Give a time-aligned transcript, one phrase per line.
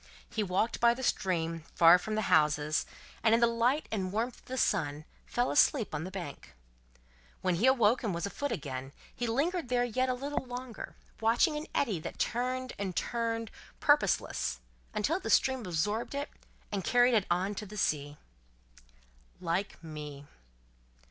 [0.27, 2.87] He walked by the stream, far from the houses,
[3.21, 6.55] and in the light and warmth of the sun fell asleep on the bank.
[7.41, 11.55] When he awoke and was afoot again, he lingered there yet a little longer, watching
[11.55, 14.59] an eddy that turned and turned purposeless,
[14.91, 16.31] until the stream absorbed it,
[16.71, 18.17] and carried it on to the sea.
[19.39, 20.25] "Like me."